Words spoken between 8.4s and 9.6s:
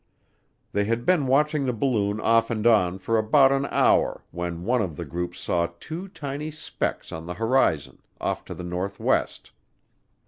to the northwest.